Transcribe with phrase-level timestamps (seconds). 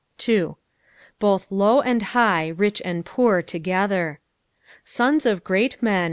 [0.17, 0.53] "3.
[1.19, 4.17] "Both hvj and high, rieh and poor, togethw."
[4.97, 5.99] Bons of great men.